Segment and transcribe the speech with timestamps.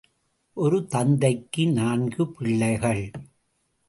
[0.53, 3.11] ஒரு தந்தைக்கு நான்கு பிள்ளைகள்.